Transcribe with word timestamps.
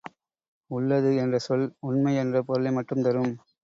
உள்ளது 0.71 1.11
என்ற 1.15 1.37
சொல் 1.39 1.67
உண்மை 1.83 2.15
என்ற 2.17 2.43
பொருளை 2.43 2.71
மட்டும் 2.71 3.03
தரும். 3.03 3.33